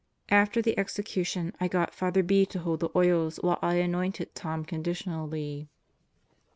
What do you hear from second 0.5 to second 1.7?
the execution I